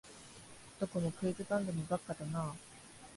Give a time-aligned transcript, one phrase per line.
[0.79, 2.55] どこもクイズ番組ばっかだなあ